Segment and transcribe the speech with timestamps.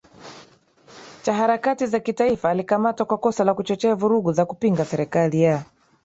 [1.23, 5.65] cha harakati za kitaifa alikamatwa kwa kosa la kuchochea vurugu za kupinga serikali ya